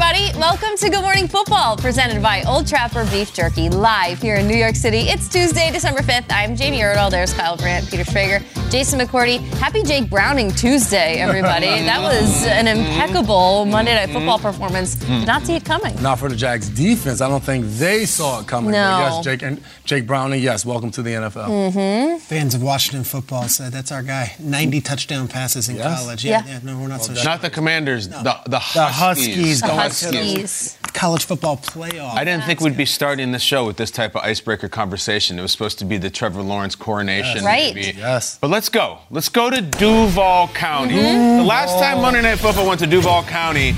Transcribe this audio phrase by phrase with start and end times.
[0.00, 0.38] Everybody.
[0.38, 4.54] Welcome to Good Morning Football, presented by Old Trapper Beef Jerky, live here in New
[4.56, 4.98] York City.
[4.98, 6.26] It's Tuesday, December 5th.
[6.30, 7.10] I'm Jamie Erdahl.
[7.10, 9.38] There's Kyle Brandt, Peter Schrager, Jason McCourty.
[9.54, 11.66] Happy Jake Browning Tuesday, everybody.
[11.66, 14.94] that was an impeccable Monday Night Football performance.
[14.94, 16.00] Did not see it coming.
[16.00, 17.20] Not for the Jags defense.
[17.20, 18.70] I don't think they saw it coming.
[18.70, 18.98] No.
[19.00, 21.72] But yes, Jake and Jake Browning, yes, welcome to the NFL.
[21.72, 22.18] Mm-hmm.
[22.18, 24.36] Fans of Washington football said that's our guy.
[24.38, 25.98] 90 touchdown passes in Yes.
[26.00, 26.24] college.
[26.24, 26.52] Yeah, Yeah.
[26.52, 27.24] yeah, no, we're not so sure.
[27.24, 28.98] Not the Commanders, the, the The Huskies.
[28.98, 30.76] Huskies The going to Huskies.
[30.82, 32.14] the college football playoff.
[32.14, 35.38] I didn't think we'd be starting the show with this type of icebreaker conversation.
[35.38, 37.44] It was supposed to be the Trevor Lawrence coronation.
[37.44, 37.74] Right.
[37.74, 37.96] maybe.
[37.98, 38.38] Yes.
[38.40, 38.98] But let's go.
[39.10, 40.94] Let's go to Duval County.
[40.94, 41.38] Mm-hmm.
[41.38, 43.74] The last time Monday Night Football went to Duval County,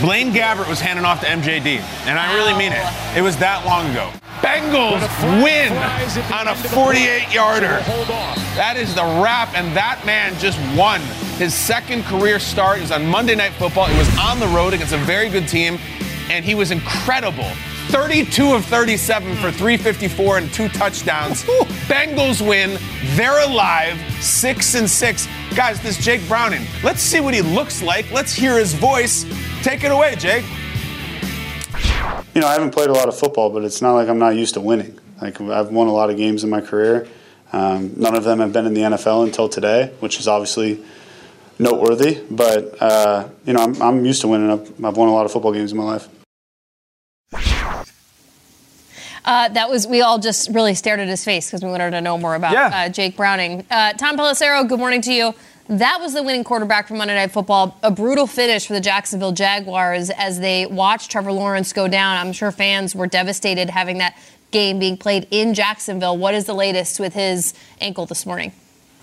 [0.00, 1.80] Blaine Gabbert was handing off to MJD.
[2.06, 3.18] And I really mean it.
[3.18, 4.10] It was that long ago.
[4.40, 5.02] Bengals
[5.42, 5.72] win
[6.32, 7.80] on a 48 yarder.
[8.54, 11.00] That is the wrap, and that man just won
[11.38, 12.78] his second career start.
[12.78, 13.88] It was on Monday Night Football.
[13.88, 15.78] It was on the road against a very good team,
[16.28, 17.48] and he was incredible.
[17.88, 21.44] 32 of 37 for 354 and two touchdowns.
[21.88, 22.78] Bengals win.
[23.16, 23.98] They're alive.
[24.20, 25.26] Six and six.
[25.54, 26.66] Guys, this Jake Browning.
[26.82, 28.10] Let's see what he looks like.
[28.12, 29.24] Let's hear his voice.
[29.62, 30.44] Take it away, Jake.
[32.34, 34.36] You know, I haven't played a lot of football, but it's not like I'm not
[34.36, 34.98] used to winning.
[35.22, 37.06] Like I've won a lot of games in my career.
[37.52, 40.84] Um, none of them have been in the NFL until today, which is obviously
[41.58, 42.20] noteworthy.
[42.30, 44.50] But uh, you know, I'm, I'm used to winning.
[44.50, 46.08] I've, I've won a lot of football games in my life.
[49.24, 52.00] Uh, that was, we all just really stared at his face because we wanted to
[52.00, 52.70] know more about Yeah.
[52.72, 53.66] uh, Jake Browning.
[53.70, 55.34] Uh, Tom Pelissero, good morning to you.
[55.68, 57.78] That was the winning quarterback for Monday Night Football.
[57.82, 62.16] A brutal finish for the Jacksonville Jaguars as they watched Trevor Lawrence go down.
[62.16, 64.16] I'm sure fans were devastated having that
[64.50, 66.16] game being played in Jacksonville.
[66.16, 67.52] What is the latest with his
[67.82, 68.52] ankle this morning?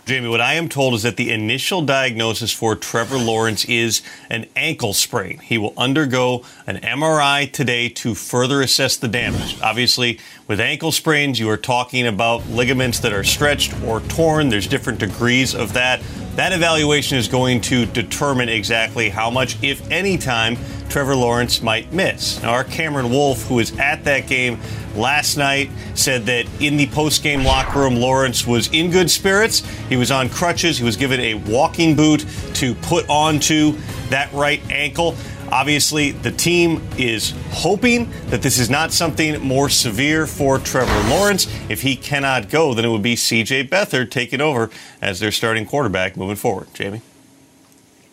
[0.06, 4.46] Jamie, what I am told is that the initial diagnosis for Trevor Lawrence is an
[4.56, 5.40] ankle sprain.
[5.40, 9.60] He will undergo an MRI today to further assess the damage.
[9.64, 14.50] Obviously, with ankle sprains, you are talking about ligaments that are stretched or torn.
[14.50, 16.04] There's different degrees of that.
[16.36, 20.58] That evaluation is going to determine exactly how much, if any time,
[20.90, 22.42] Trevor Lawrence might miss.
[22.44, 24.60] Now, our Cameron Wolf, who was at that game
[24.96, 29.60] last night, said that in the post-game locker room, Lawrence was in good spirits.
[29.88, 30.78] He was on crutches.
[30.78, 32.26] He was given a walking boot
[32.56, 33.78] to put onto
[34.10, 35.16] that right ankle.
[35.52, 41.48] Obviously, the team is hoping that this is not something more severe for Trevor Lawrence.
[41.70, 44.70] If he cannot go, then it would be CJ Beathard taking over
[45.02, 46.68] as their starting quarterback moving forward.
[46.74, 47.02] Jamie?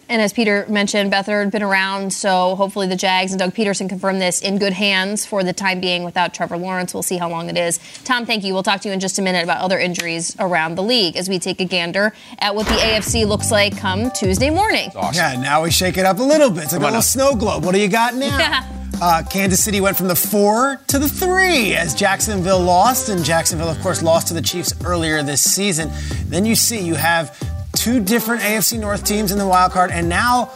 [0.08, 4.18] And as Peter mentioned, Beathard been around, so hopefully the Jags and Doug Pederson confirm
[4.18, 6.92] this in good hands for the time being without Trevor Lawrence.
[6.92, 7.78] We'll see how long it is.
[8.04, 8.52] Tom, thank you.
[8.52, 11.28] We'll talk to you in just a minute about other injuries around the league as
[11.28, 14.90] we take a gander at what the AFC looks like come Tuesday morning.
[14.94, 15.14] Awesome.
[15.14, 16.64] Yeah, now we shake it up a little bit.
[16.64, 17.00] It's like a little now.
[17.00, 17.64] snow globe.
[17.64, 18.68] What do you got now?
[19.04, 23.68] Uh, Kansas City went from the four to the three as Jacksonville lost, and Jacksonville,
[23.68, 25.90] of course, lost to the Chiefs earlier this season.
[26.26, 27.36] Then you see you have
[27.82, 30.48] two different AFC North teams in the wild card, and now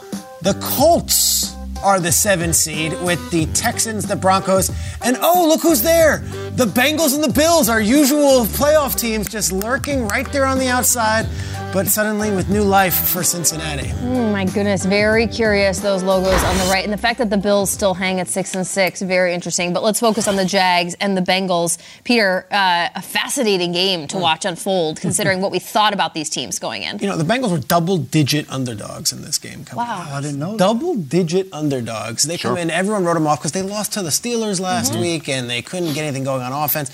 [0.43, 4.71] the Colts are the seven seed with the Texans, the Broncos,
[5.01, 6.23] and oh, look who's there!
[6.57, 10.69] The Bengals and the Bills, our usual playoff teams, just lurking right there on the
[10.69, 11.27] outside,
[11.71, 13.91] but suddenly with new life for Cincinnati.
[14.01, 17.37] Oh my goodness, very curious those logos on the right, and the fact that the
[17.37, 19.71] Bills still hang at six and six, very interesting.
[19.71, 21.77] But let's focus on the Jags and the Bengals.
[22.03, 24.21] Peter, uh, a fascinating game to mm.
[24.21, 26.97] watch unfold, considering what we thought about these teams going in.
[26.97, 29.63] You know, the Bengals were double digit underdogs in this game.
[29.63, 30.07] Coming Wow.
[30.07, 30.07] in.
[30.07, 30.57] I didn't know.
[30.57, 32.23] Double digit underdogs.
[32.23, 35.01] They come in, everyone wrote them off because they lost to the Steelers last mm-hmm.
[35.01, 36.91] week and they couldn't get anything going on offense.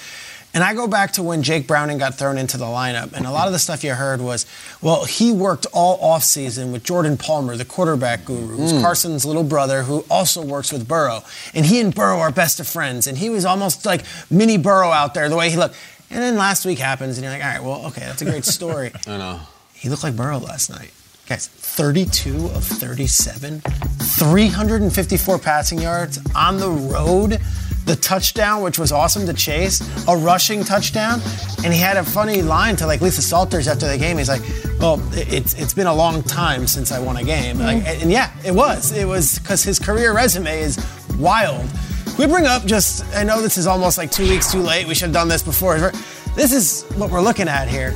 [0.56, 3.32] And I go back to when Jake Browning got thrown into the lineup, and a
[3.32, 4.46] lot of the stuff you heard was,
[4.84, 8.82] well, he worked all offseason with Jordan Palmer, the quarterback guru, who's hmm.
[8.82, 11.24] Carson's little brother, who also works with Burrow.
[11.56, 14.92] And he and Burrow are best of friends, and he was almost like mini Burrow
[14.92, 15.76] out there, the way he looked.
[16.12, 18.46] And then last week happens, and you're like, all right, well, okay, that's a great
[18.46, 18.92] story.
[19.08, 19.40] I know.
[19.74, 20.92] He looked like Burrow last night.
[21.28, 27.40] Guys, 32 of 37, 354 passing yards on the road.
[27.86, 31.20] The touchdown, which was awesome to chase, a rushing touchdown,
[31.64, 34.18] and he had a funny line to like Lisa Salters after the game.
[34.18, 34.42] He's like,
[34.80, 38.32] "Well, it's it's been a long time since I won a game," like, and yeah,
[38.46, 38.92] it was.
[38.92, 40.78] It was because his career resume is
[41.18, 41.66] wild.
[42.18, 43.04] We bring up just?
[43.16, 44.88] I know this is almost like two weeks too late.
[44.88, 45.92] We should have done this before.
[46.36, 47.94] This is what we're looking at here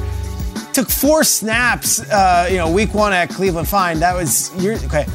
[0.78, 3.68] took four snaps, uh, you know, week one at Cleveland.
[3.68, 5.08] Fine, that was your okay.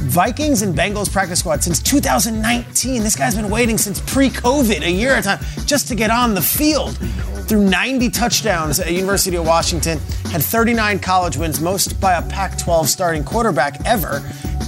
[0.00, 3.02] Vikings and Bengals practice squad since 2019.
[3.02, 6.34] This guy's been waiting since pre-COVID, a year at a time, just to get on
[6.34, 6.96] the field.
[7.48, 9.98] Through 90 touchdowns at University of Washington,
[10.30, 14.22] had 39 college wins, most by a Pac-12 starting quarterback ever,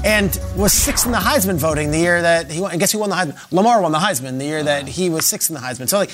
[0.04, 2.72] and was sixth in the Heisman voting the year that he won.
[2.72, 3.52] And guess who won the Heisman?
[3.52, 5.88] Lamar won the Heisman the year that he was sixth in the Heisman.
[5.88, 6.10] So like,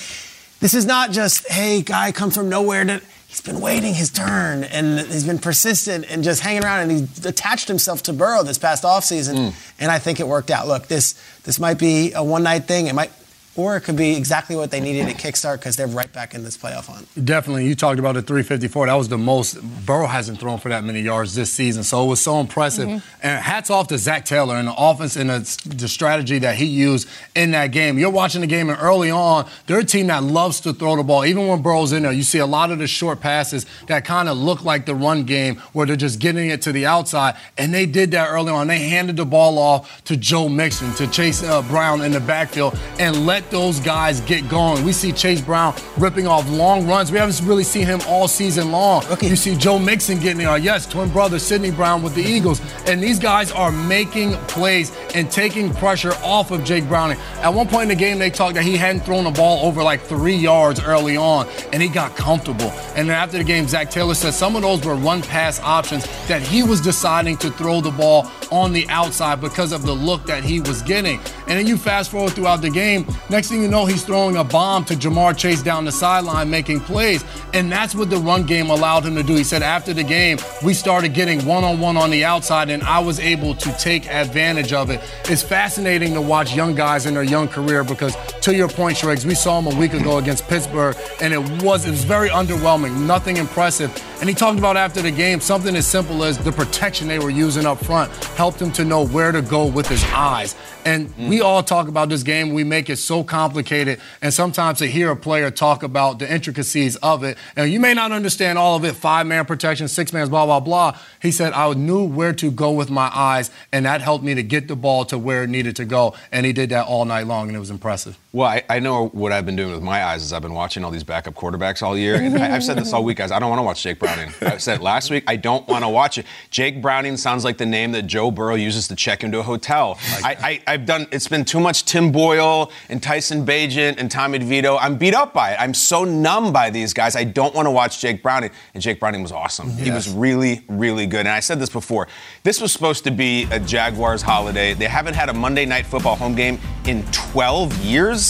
[0.61, 3.01] this is not just hey, guy comes from nowhere to
[3.37, 7.29] he's been waiting his turn and he's been persistent and just hanging around and he
[7.29, 9.73] attached himself to Burrow this past offseason mm.
[9.79, 10.67] and I think it worked out.
[10.67, 11.13] Look, this
[11.45, 12.87] this might be a one night thing.
[12.87, 13.11] It might
[13.57, 16.45] or it could be exactly what they needed at Kickstart because they're right back in
[16.45, 17.09] this playoff hunt.
[17.25, 17.67] Definitely.
[17.67, 18.87] You talked about the 354.
[18.87, 19.59] That was the most.
[19.87, 22.89] Burrow hasn't thrown for that many yards this season, so it was so impressive.
[22.89, 23.07] Mm-hmm.
[23.23, 26.67] And hats off to Zac Taylor and the offense and the, the, strategy that he
[26.67, 27.99] used in that game.
[27.99, 31.03] You're watching the game, and early on, they're a team that loves to throw the
[31.03, 31.25] ball.
[31.25, 34.29] Even when Burrow's in there, you see a lot of the short passes that kind
[34.29, 37.37] of look like the run game where they're just getting it to the outside.
[37.57, 38.67] And they did that early on.
[38.67, 42.79] They handed the ball off to Joe Mixon, to Chase uh, Brown in the backfield,
[42.99, 44.85] and let those guys get going.
[44.85, 47.13] We see Chase Brown ripping off long runs.
[47.13, 49.05] We haven't really seen him all season long.
[49.07, 49.29] Okay.
[49.29, 50.59] You see Joe Mixon getting there.
[50.59, 52.61] Yes, twin brother Sydney Brown with the Eagles.
[52.87, 57.19] And these guys are making plays and taking pressure off of Jake Browning.
[57.41, 59.83] At one point in the game, they talked that he hadn't thrown the ball over
[59.83, 62.71] like three yards early on, and he got comfortable.
[62.95, 66.05] And then after the game, Zac Taylor said some of those were run pass options
[66.29, 70.25] that he was deciding to throw the ball on the outside because of the look
[70.27, 71.19] that he was getting.
[71.49, 74.45] And then you fast forward throughout the game, next thing you know, he's throwing a
[74.45, 77.23] bomb to Ja'Marr Chase down the sideline, making plays.
[77.53, 79.35] And that's what the run game allowed him to do.
[79.35, 82.83] He said after the game, we started getting one on one on the outside, and
[82.83, 85.03] I was able to take advantage of it.
[85.27, 89.27] It's fascinating to watch young guys in their young career because, to your point, Schrags,
[89.27, 93.07] we saw him a week ago against Pittsburgh, and it was, it was very underwhelming,
[93.07, 93.91] nothing impressive.
[94.21, 97.29] And he talked about after the game something as simple as the protection they were
[97.29, 100.55] using up front helped him to know where to go with his eyes.
[100.87, 101.29] And mm.
[101.29, 104.01] we all talk about this game, we make it so complicated.
[104.23, 107.95] And sometimes to hear a player talk about the intricacies of it, and you may
[107.95, 110.99] not understand all of it five man protection, six man, blah, blah, blah.
[111.21, 114.43] He said, I knew where to go with my eyes, and that helped me to
[114.43, 116.15] get the ball to where it needed to go.
[116.33, 118.19] And he did that all night long, and it was impressive.
[118.37, 120.85] Well, I, I know what I've been doing with my eyes is I've been watching
[120.85, 122.17] all these backup quarterbacks all year.
[122.17, 123.33] And I, have said this all week, guys.
[123.33, 124.31] I don't want to watch Jake Browning.
[124.43, 126.27] I said last week, I don't want to watch it.
[126.51, 129.99] Jake Browning sounds like the name that Joe Burrow uses to check into a hotel.
[130.23, 134.39] I, I, have done, it's been too much Tim Boyle and Tyson Bagent and Tommy
[134.39, 134.77] DeVito.
[134.83, 135.57] I'm beat up by it.
[135.59, 137.17] I'm so numb by these guys.
[137.17, 138.51] I don't want to watch Jake Browning.
[138.75, 139.69] And Jake Browning was awesome.
[139.71, 139.81] Yes.
[139.81, 141.21] He was really, really good.
[141.21, 142.07] And I said this before.
[142.43, 144.75] This was supposed to be a Jaguars holiday.
[144.75, 148.26] They haven't had a Monday night football home game in 12 years.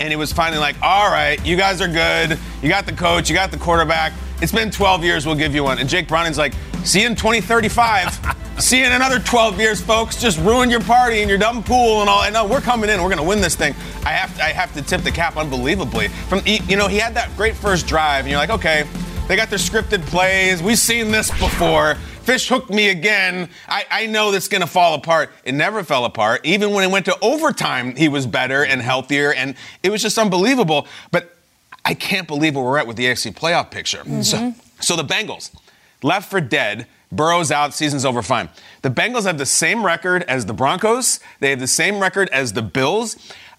[0.00, 2.38] And it was finally like, all right, you guys are good.
[2.62, 4.12] You got the coach, you got the quarterback.
[4.42, 5.78] It's been 12 years, we'll give you one.
[5.78, 6.52] And Jake Browning's like,
[6.84, 8.36] see you in 2035.
[8.58, 10.20] see you in another 12 years, folks.
[10.20, 12.22] Just ruined your party and your dumb pool and all.
[12.22, 13.02] And no, we're coming in.
[13.02, 13.74] We're going to win this thing.
[14.04, 16.08] I have, to, I have to tip the cap unbelievably.
[16.08, 18.86] From You know, he had that great first drive, and you're like, okay,
[19.28, 20.62] they got their scripted plays.
[20.62, 21.96] We've seen this before.
[22.26, 23.48] Fish hooked me again.
[23.68, 25.30] I, I know that's going to fall apart.
[25.44, 26.40] It never fell apart.
[26.44, 29.54] Even when it went to overtime, he was better and healthier, and
[29.84, 30.88] it was just unbelievable.
[31.12, 31.36] But
[31.84, 33.98] I can't believe where we're at with the AFC playoff picture.
[33.98, 34.22] Mm-hmm.
[34.22, 35.54] So, so the Bengals,
[36.02, 36.88] left for dead.
[37.12, 38.48] Burrow's out, season's over, fine.
[38.82, 41.20] The Bengals have the same record as the Broncos.
[41.38, 43.16] They have the same record as the Bills.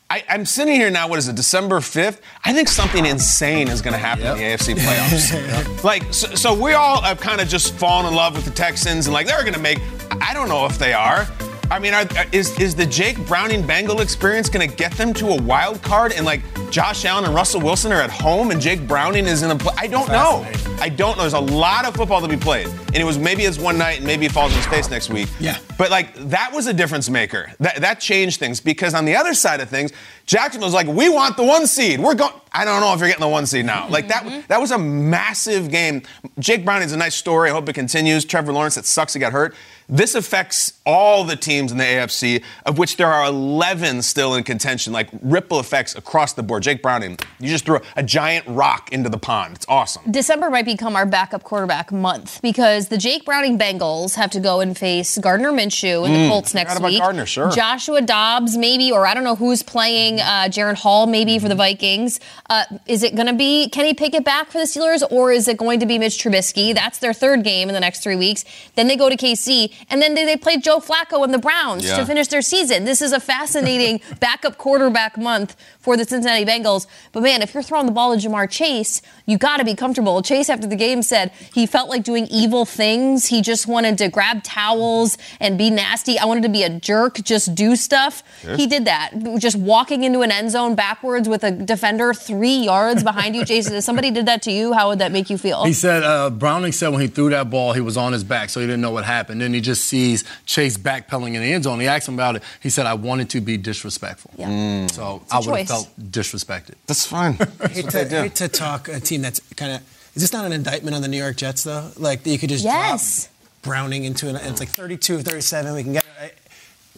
[0.09, 2.19] I, am sitting here now, what is it, December 5th?
[2.45, 4.37] I think something insane is going to happen yep.
[4.37, 5.83] in the AFC playoffs.
[5.83, 9.07] like, so, so, we all have kind of just fallen in love with the Texans
[9.07, 9.79] and like they're going to make,
[10.21, 11.27] I don't know if they are.
[11.69, 15.27] I mean, are, is is the Jake Browning Bengal experience going to get them to
[15.29, 18.87] a wild card and like Josh Allen and Russell Wilson are at home and Jake
[18.87, 19.73] Browning is in a play?
[19.77, 20.45] I don't know.
[20.79, 21.23] I don't know.
[21.23, 23.97] There's a lot of football to be played, and it was maybe it's one night
[23.97, 25.27] and maybe it falls in space next week.
[25.39, 25.57] Yeah.
[25.77, 27.51] But like that was a difference maker.
[27.59, 29.91] That that changed things because on the other side of things,
[30.25, 31.99] Jacksonville's like, we want the one seed.
[31.99, 32.33] We're going.
[32.57, 33.87] I don't know if you're getting the one seed now.
[33.89, 34.29] Like Mm-hmm.
[34.29, 36.01] that that was a massive game.
[36.39, 37.49] Jake Browning's a nice story.
[37.49, 38.25] I hope it continues.
[38.25, 39.55] Trevor Lawrence, it sucks he got hurt.
[39.89, 44.43] This affects all the teams in the AFC, of which there are 11 still in
[44.43, 46.63] contention, like ripple effects across the board.
[46.63, 49.55] Jake Browning, you just threw a giant rock into the pond.
[49.55, 50.11] It's awesome.
[50.11, 54.59] December might become our backup quarterback month because the Jake Browning Bengals have to go
[54.59, 56.99] and face Gardner Minshew and the Mm, Colts next about week.
[56.99, 57.49] Gardner, sure.
[57.51, 61.55] Joshua Dobbs, maybe, or I don't know who's playing uh, Jaren Hall, maybe for the
[61.55, 62.19] Vikings.
[62.49, 65.57] Uh, is it going to be Kenny Pickett back for the Steelers, or is it
[65.57, 66.73] going to be Mitch Trubisky?
[66.73, 68.45] That's their third game in the next three weeks.
[68.75, 71.85] Then they go to KC, and then they, they play Joe Flacco and the Browns
[71.85, 71.97] Yeah.
[71.97, 72.85] to finish their season.
[72.85, 76.87] This is a fascinating backup quarterback month for the Cincinnati Bengals.
[77.11, 80.21] But man, if you're throwing the ball to Ja'Marr Chase, you got to be comfortable.
[80.21, 83.25] Chase, after the game, said he felt like doing evil things.
[83.27, 86.17] He just wanted to grab towels and be nasty.
[86.17, 88.23] I wanted to be a jerk, just do stuff.
[88.45, 88.57] Yes.
[88.57, 89.11] He did that.
[89.37, 93.43] Just walking into an end zone backwards with a defender three yards behind you.
[93.43, 95.63] Jason, if somebody did that to you, how would that make you feel?
[95.65, 98.49] He said uh, Browning said when he threw that ball, he was on his back,
[98.49, 99.41] so he didn't know what happened.
[99.41, 101.79] Then he just sees Chase backpedaling in the end zone.
[101.79, 102.43] He asked him about it.
[102.61, 104.87] He said, "I wanted to be disrespectful." Yeah.
[104.87, 106.75] So I would have felt disrespected.
[106.85, 107.33] That's fine.
[107.71, 109.81] hate, to, hate to talk a team that's kind of.
[110.15, 111.89] Is this not an indictment on the New York Jets though?
[111.97, 113.23] Like you could just Yes.
[113.25, 114.35] drop Browning into an.
[114.37, 115.73] It's like 32 of 37.
[115.73, 116.05] We can get.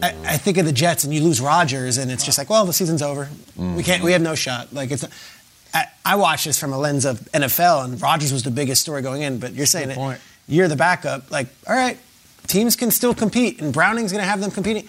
[0.02, 2.50] I, I, I think of the Jets and you lose Rodgers and it's just like,
[2.50, 3.30] well, the season's over.
[3.58, 4.04] We can't.
[4.04, 4.74] We have no shot.
[4.74, 5.06] Like it's.
[5.74, 9.02] I, I watch this from a lens of NFL and Rodgers was the biggest story
[9.04, 11.30] going in, but you're saying that you're the backup.
[11.30, 11.98] Like, all right,
[12.48, 14.88] teams can still compete and Browning's going to have them competing.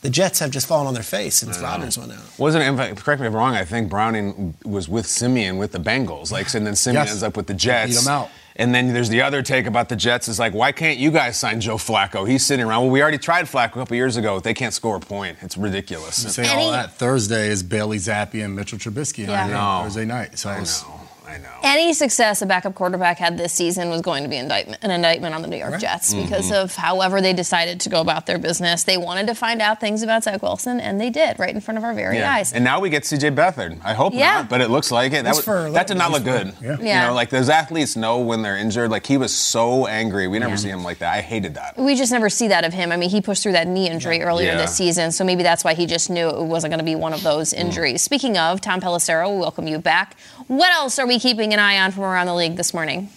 [0.00, 2.18] The Jets have just fallen on their face since Rodgers went out.
[2.38, 5.58] Wasn't it, in fact, correct me if I'm wrong, I think Browning was with Siemian
[5.58, 6.32] with the Bengals.
[6.32, 7.10] Like, and then Siemian Yes.
[7.12, 7.92] ends up with the Jets.
[7.94, 8.28] Beat him out.
[8.56, 11.36] And then there's the other take about the Jets is like, why can't you guys
[11.36, 12.28] sign Joe Flacco?
[12.28, 12.82] He's sitting around.
[12.82, 14.40] Well, we already tried Flacco a couple years ago.
[14.40, 15.38] They can't score a point.
[15.40, 16.22] It's ridiculous.
[16.24, 19.44] You say all that Thursday is Bailey Zappe and Mitchell Trubisky Yeah.
[19.44, 19.84] on I know.
[19.84, 20.38] Thursday night.
[20.38, 21.00] So I know.
[21.32, 21.48] I know.
[21.62, 25.34] Any success a backup quarterback had this season was going to be indictment, an indictment
[25.34, 26.62] on the New York Jets because Mhm.
[26.64, 28.82] of however they decided to go about their business.
[28.84, 31.78] They wanted to find out things about Zach Wilson, and they did right in front
[31.78, 32.32] of our very Yeah.
[32.34, 32.52] eyes.
[32.52, 33.78] And now we get CJ Beathard.
[33.84, 34.34] I hope Yeah.
[34.38, 35.24] not, but it looks like it.
[35.24, 36.54] That, was, for that did not look good.
[36.54, 37.02] for- Yeah.
[37.02, 38.90] You know, like those athletes know when they're injured.
[38.90, 40.28] Like he was so angry.
[40.28, 41.14] We never see him like that.
[41.14, 41.78] I hated that.
[41.78, 42.92] We just never see that of him.
[42.92, 44.58] I mean, he pushed through that knee injury earlier Yeah.
[44.58, 47.12] this season, so maybe that's why he just knew it wasn't going to be one
[47.12, 48.02] of those injuries.
[48.02, 50.16] Speaking of, Tom Pelissero, we welcome you back.
[50.48, 53.08] What else are we keeping an eye on from around the league this morning?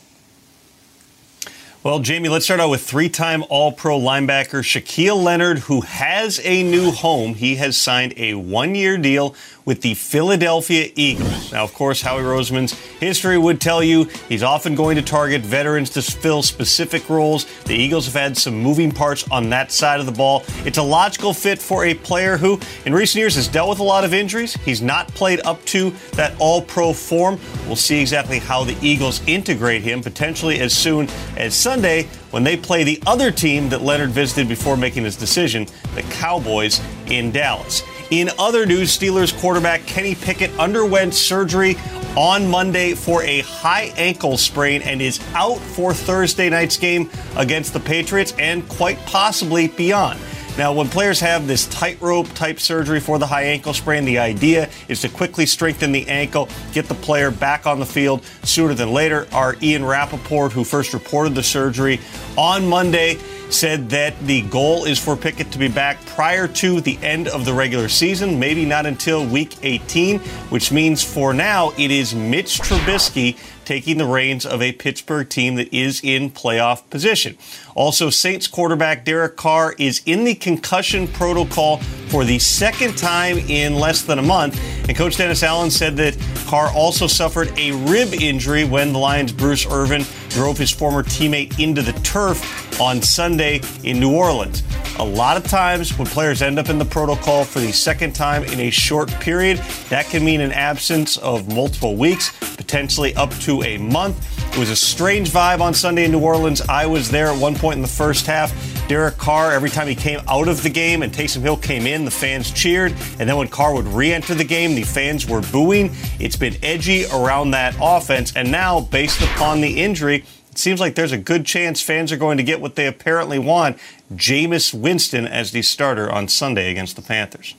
[1.81, 6.39] Well, Jamie, let's start out with three time All Pro linebacker Shaquille Leonard, who has
[6.43, 7.33] a new home.
[7.33, 9.35] He has signed a one year deal
[9.65, 11.51] with the Philadelphia Eagles.
[11.51, 15.89] Now, of course, Howie Roseman's history would tell you he's often going to target veterans
[15.91, 17.45] to fill specific roles.
[17.63, 20.43] The Eagles have had some moving parts on that side of the ball.
[20.65, 23.83] It's a logical fit for a player who, in recent years, has dealt with a
[23.83, 24.53] lot of injuries.
[24.53, 27.39] He's not played up to that All Pro form.
[27.65, 32.57] We'll see exactly how the Eagles integrate him, potentially as soon as Sunday when they
[32.57, 37.81] play the other team that Leonard visited before making his decision, the Cowboys in Dallas.
[38.11, 41.75] In other news, Steelers quarterback Kenny Pickett underwent surgery
[42.15, 47.73] on Monday for a high ankle sprain and is out for Thursday night's game against
[47.73, 50.19] the Patriots and quite possibly beyond.
[50.57, 54.69] Now, when players have this tightrope type surgery for the high ankle sprain, the idea
[54.87, 58.93] is to quickly strengthen the ankle, get the player back on the field sooner than
[58.93, 59.27] later.
[59.33, 61.99] Our Ian Rapoport, who first reported the surgery
[62.37, 63.17] on Monday,
[63.49, 67.45] said that the goal is for Pickett to be back prior to the end of
[67.45, 72.59] the regular season, maybe not until week 18, which means for now it is Mitch
[72.59, 77.37] Trubisky taking the reins of a Pittsburgh team that is in playoff position.
[77.73, 81.81] Also, Saints quarterback Derek Carr is in the concussion protocol
[82.15, 84.57] for the second time in less than a month.
[84.87, 86.17] And Coach Dennis Allen said that
[86.47, 91.59] Carr also suffered a rib injury when the Lions' Bruce Irvin drove his former teammate
[91.59, 94.63] into the turf on Sunday in New Orleans.
[94.97, 98.45] A lot of times when players end up in the protocol for the second time
[98.45, 99.57] in a short period,
[99.89, 104.15] that can mean an absence of multiple weeks, potentially up to a month.
[104.53, 106.61] It was a strange vibe on Sunday in New Orleans.
[106.61, 108.53] I was there at one point in the first half.
[108.87, 112.05] Derek Carr, every time he came out of the game and Taysom Hill came in,
[112.05, 112.91] the fans cheered.
[113.19, 115.89] And then when Carr would re enter the game, the fans were booing.
[116.19, 118.35] It's been edgy around that offense.
[118.35, 122.17] And now, based upon the injury, it seems like there's a good chance fans are
[122.17, 123.79] going to get what they apparently want
[124.13, 127.55] Jameis Winston as the starter on Sunday against the Panthers.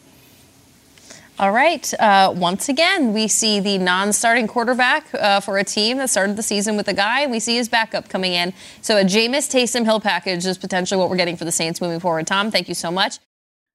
[1.38, 1.92] All right.
[2.00, 6.42] Uh, once again, we see the non-starting quarterback uh, for a team that started the
[6.42, 8.54] season with a guy, and we see his backup coming in.
[8.80, 12.00] So a Jameis Taysom Hill package is potentially what we're getting for the Saints moving
[12.00, 12.26] forward.
[12.26, 13.18] Tom, thank you so much.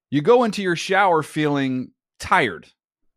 [0.09, 2.65] You go into your shower feeling tired,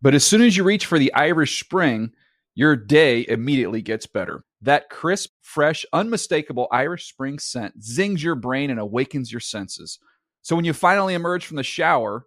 [0.03, 2.13] but as soon as you reach for the Irish Spring,
[2.55, 4.45] your day immediately gets better.
[4.61, 9.99] That crisp, fresh, unmistakable Irish Spring scent zings your brain and awakens your senses.
[10.43, 12.27] So when you finally emerge from the shower,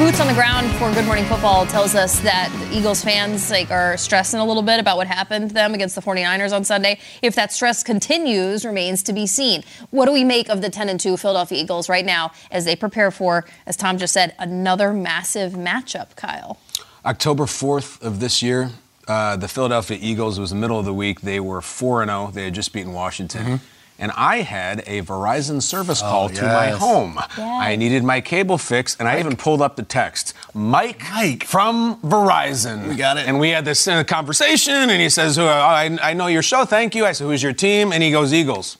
[0.00, 3.70] Boots on the ground for Good Morning Football tells us that the Eagles fans like
[3.70, 6.98] are stressing a little bit about what happened to them against the 49ers on Sunday.
[7.20, 9.62] If that stress continues, remains to be seen.
[9.90, 12.76] What do we make of the 10 and 2 Philadelphia Eagles right now as they
[12.76, 16.58] prepare for, as Tom just said, another massive matchup, Kyle?
[17.04, 18.70] October 4th of this year,
[19.06, 21.20] uh, the Philadelphia Eagles it was the middle of the week.
[21.20, 22.30] They were 4 0.
[22.32, 23.44] They had just beaten Washington.
[23.44, 23.79] Mm-hmm.
[24.00, 26.78] And I had a Verizon service call Oh, to my yes.
[26.78, 27.18] home.
[27.36, 30.32] I needed my cable fixed, and I even pulled up the text.
[30.54, 31.44] Mike, Mike.
[31.44, 32.88] from Verizon.
[32.88, 33.28] We got it.
[33.28, 36.64] And we had this uh, conversation, and he says, "Oh, I, I know your show,
[36.64, 37.04] thank you.
[37.04, 37.92] I said, Who's your team?
[37.92, 38.78] And he goes, Eagles.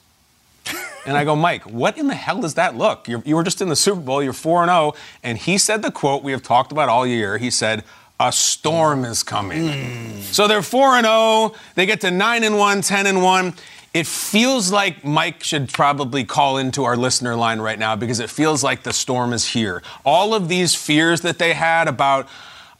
[1.03, 3.07] And I go, Mike, what in the hell does that look?
[3.07, 4.93] You're, you were just in the Super Bowl, you're 4 0.
[5.23, 7.39] And he said the quote we have talked about all year.
[7.39, 7.83] He said,
[8.19, 10.21] a storm is coming.
[10.21, 11.53] So they're 4 and 0.
[11.73, 13.53] They get to 9 and 1, 10 and 1.
[13.93, 18.29] It feels like Mike should probably call into our listener line right now because it
[18.29, 19.83] feels like the storm is here.
[20.05, 22.29] All of these fears that they had about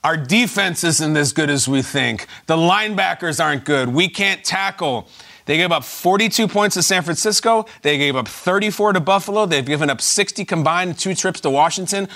[0.06, 5.08] our defense isn't as good as we think, the linebackers aren't good, we can't tackle.
[5.46, 7.66] They gave up 42 points to San Francisco.
[7.82, 9.46] They gave up 34 to Buffalo.
[9.46, 12.08] They've given up 60 combined, two trips to Washington.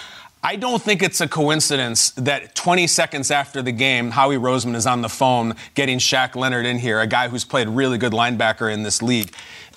[0.46, 4.86] I don't think it's a coincidence that 20 seconds after the game, Howie Roseman is
[4.86, 8.72] on the phone getting Shaq Leonard in here, a guy who's played really good linebacker
[8.72, 9.34] in this league.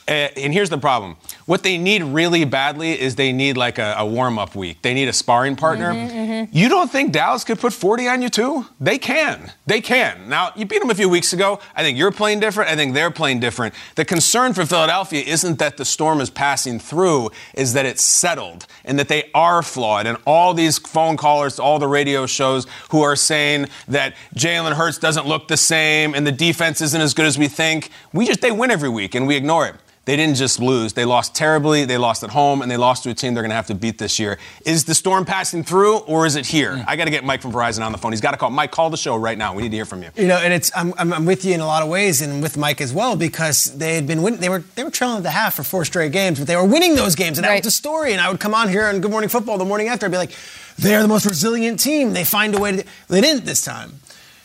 [0.09, 1.17] And here's the problem.
[1.45, 4.81] What they need really badly is they need like a, a warm up week.
[4.81, 5.93] They need a sparring partner.
[5.93, 6.57] Mm-hmm, mm-hmm.
[6.57, 8.65] You don't think Dallas could put 40 on you too?
[8.81, 9.53] They can.
[9.67, 10.31] They can.
[10.31, 11.61] Now, you beat them a few weeks ago.
[11.77, 12.71] I think you're playing different.
[12.71, 13.75] I think they're playing different.
[13.97, 18.67] The concern for Philadelphia isn't that the storm is passing through, is that it's settled
[18.87, 20.07] and that they are flawed.
[20.07, 24.97] And all these phone callers all the radio shows who are saying that Jalen Hurts
[24.97, 28.40] doesn't look the same and the defense isn't as good as we think, we just,
[28.40, 29.75] they win every week and we ignore it.
[30.09, 30.94] They didn't just lose.
[30.94, 31.85] They lost terribly.
[31.85, 33.75] They lost at home, and they lost to a team they're going to have to
[33.75, 34.38] beat this year.
[34.64, 36.77] Is the storm passing through, or is it here?
[36.77, 36.85] Mm.
[36.88, 38.12] I got to get Mike from Verizon on the phone.
[38.12, 38.49] He's got to call.
[38.49, 39.53] Mike, call the show right now.
[39.53, 40.09] We need to hear from you.
[40.16, 42.42] You know, and it's I'm, I'm, I'm with you in a lot of ways, and
[42.42, 44.40] with Mike as well, because they had been winning.
[44.40, 46.64] They were they were trailing at the half for four straight games, but they were
[46.64, 47.62] winning those games, and that Right.
[47.62, 48.12] was the story.
[48.12, 50.16] And I would come on here on Good Morning Football the morning after, I'd be
[50.16, 50.33] like,
[50.79, 52.14] they're the most resilient team.
[52.14, 52.85] They find a way to.
[53.09, 53.97] They didn't this time,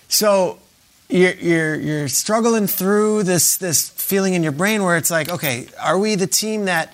[0.09, 0.59] so.
[1.13, 5.67] You're, you're, you're struggling through this this feeling in your brain where it's like, okay,
[5.79, 6.91] are we the team that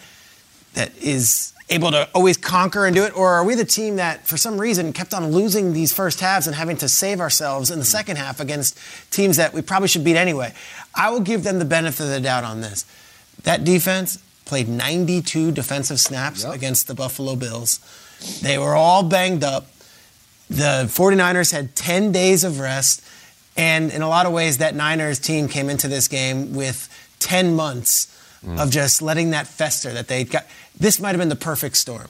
[0.74, 4.28] that is able to always conquer and do it, or are we the team that,
[4.28, 7.80] for some reason, kept on losing these first halves and having to save ourselves in
[7.80, 7.92] the hmm.
[7.92, 8.78] second half against
[9.10, 10.54] teams that we probably should beat anyway?
[10.94, 12.86] I will give them the benefit of the doubt on this.
[13.44, 17.80] That defense played 92 defensive snaps against the Buffalo Bills.
[18.42, 19.68] They were all banged up.
[20.50, 23.02] The 49ers had 10 days of rest.
[23.60, 26.88] And in a lot of ways, that Niners team came into this game with
[27.20, 28.08] 10 months
[28.58, 30.46] of just letting that fester that they got.
[30.80, 32.08] This might have been the perfect storm.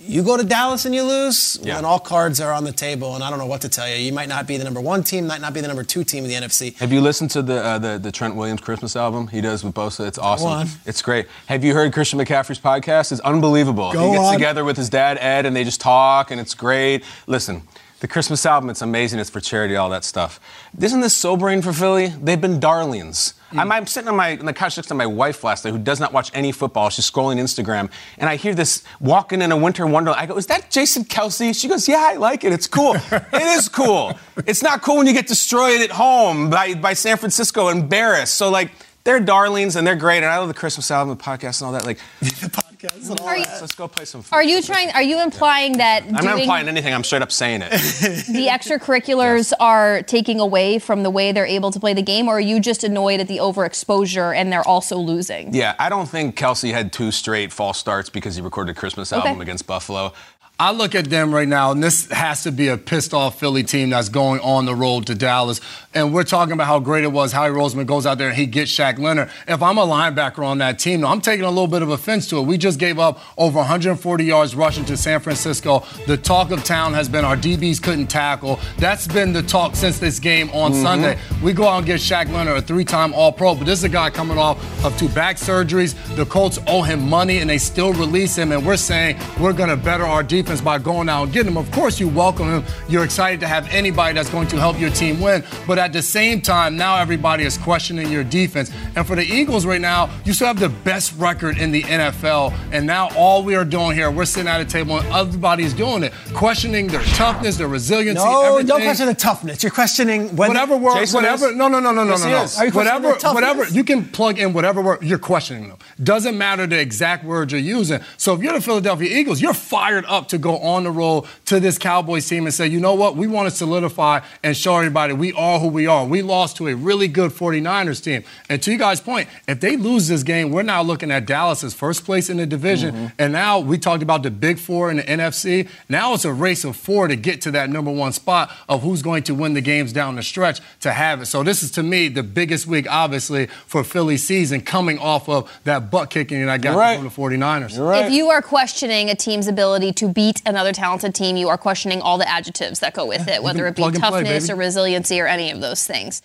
[0.00, 1.66] You go to Dallas and you lose, Yeah.
[1.72, 3.88] well, then all cards are on the table, and I don't know what to tell
[3.88, 3.96] you.
[3.96, 6.22] You might not be the number one team, might not be the number two team
[6.24, 6.76] in the NFC.
[6.78, 9.74] Have you listened to the, uh, the the Trent Williams Christmas album he does with
[9.74, 10.06] Bosa?
[10.06, 10.46] It's awesome.
[10.48, 10.68] on.
[10.86, 11.26] It's great.
[11.46, 13.10] Have you heard Christian McCaffrey's podcast?
[13.10, 13.90] It's unbelievable.
[13.92, 14.34] Go he gets on.
[14.34, 17.02] together with his dad Ed, and they just talk, and it's great.
[17.26, 17.62] Listen.
[18.00, 19.18] The Christmas album, it's amazing.
[19.18, 20.38] It's for charity, all that stuff.
[20.80, 22.06] Isn't this sobering for Philly?
[22.06, 23.34] They've been darlings.
[23.50, 23.58] Mm.
[23.58, 25.80] I'm, I'm sitting on, my, on the couch next to my wife last night who
[25.80, 26.90] does not watch any football.
[26.90, 30.22] She's scrolling Instagram, and I hear this walking in a winter wonderland.
[30.22, 31.60] I go, Is that Jason Kelce?
[31.60, 32.52] She goes, Yeah, I like it.
[32.52, 32.94] It's cool.
[32.94, 34.16] it is cool.
[34.46, 38.36] It's not cool when you get destroyed at home by, by San Francisco, embarrassed.
[38.36, 38.70] So, like,
[39.08, 40.18] they're darlings and they're great.
[40.18, 41.86] And I love the Christmas album, the podcast, and all that.
[41.86, 44.22] Like, the podcast and Are you, let's go play some.
[44.32, 44.90] are you trying?
[44.90, 46.92] Are you implying that I'm not implying anything.
[46.92, 47.70] I'm straight up saying it.
[47.70, 52.36] the extracurriculars are taking away from the way they're able to play the game, or
[52.36, 55.54] are you just annoyed at the overexposure and they're also losing?
[55.54, 59.10] Yeah, I don't think Kelce had two straight false starts because he recorded a Christmas
[59.10, 59.40] album Okay.
[59.40, 60.12] against Buffalo.
[60.60, 63.62] I look at them right now, and this has to be a pissed off Philly
[63.62, 65.60] team that's going on the road to Dallas.
[65.98, 67.32] And we're talking about how great it was.
[67.32, 69.30] Howie Roseman goes out there and he gets Shaq Leonard.
[69.46, 72.38] If I'm a linebacker on that team, I'm taking a little bit of offense to
[72.38, 72.42] it.
[72.42, 75.84] We just gave up over 140 yards rushing to San Francisco.
[76.06, 78.58] The talk of town has been our DBs couldn't tackle.
[78.78, 80.82] That's been the talk since this game on mm-hmm.
[80.82, 81.18] Sunday.
[81.42, 84.08] We go out and get Shaq Leonard, a three-time All-Pro, but this is a guy
[84.08, 85.94] coming off of two back surgeries.
[86.16, 88.52] The Colts owe him money, and they still release him.
[88.52, 90.38] And we're saying we're going to better our defense.
[90.38, 91.56] defense by going out and getting him.
[91.56, 92.64] Of course, you welcome him.
[92.88, 95.44] You're excited to have anybody that's going to help your team win.
[95.66, 98.70] But at the same time, now everybody is questioning your defense.
[98.96, 102.52] And for the Eagles right now, you still have the best record in the NFL.
[102.72, 106.02] And now all we are doing here, we're sitting at a table and everybody's doing
[106.02, 108.22] it, questioning their toughness, their resiliency.
[108.22, 108.66] No, everything.
[108.66, 109.62] don't question the toughness.
[109.62, 111.48] You're questioning whether Whatever word, Jason whatever.
[111.50, 111.56] is?
[111.56, 112.36] No, no, no, no, no, Yes, no, no.
[112.36, 113.68] Are you questioning Whatever, the whatever.
[113.68, 115.78] You can plug in whatever word you're questioning them.
[116.02, 118.00] Doesn't matter the exact word you're using.
[118.16, 121.60] So if you're the Philadelphia Eagles, you're fired up to go on the road to
[121.60, 125.12] this Cowboys team and say, you know what, we want to solidify and show everybody
[125.12, 126.04] we are who we are.
[126.04, 128.24] We lost to a really good 49ers team.
[128.48, 131.62] And to you guys' point, if they lose this game, we're now looking at Dallas
[131.64, 132.94] as first place in the division.
[132.94, 133.06] Mm-hmm.
[133.18, 135.68] And now we talked about the big four in the NFC.
[135.88, 139.02] Now it's a race of four to get to that number one spot of who's
[139.02, 141.26] going to win the games down the stretch to have it.
[141.26, 145.50] So this is to me the biggest week, obviously, for Philly season coming off of
[145.64, 146.96] that butt kicking that I got right.
[146.96, 148.06] from the 49ers.
[148.06, 152.00] If you are questioning a team's ability to beat another talented team, you are questioning
[152.00, 154.56] all the adjectives that go with it, whether it be plug and play, toughness or
[154.56, 156.22] resiliency or any of those things.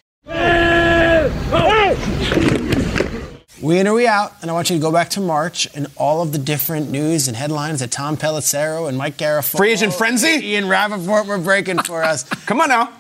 [3.62, 5.88] We in or we out, and I want you to go back to March and
[5.96, 9.94] all of the different news and headlines that Tom Pelissero and Mike Garafolo, Free agent
[9.94, 10.48] frenzy?
[10.48, 12.24] Ian Rapoport were breaking for us.
[12.46, 12.92] Come on now.